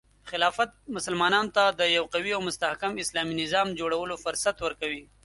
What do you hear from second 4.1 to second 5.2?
فرصت ورکوي.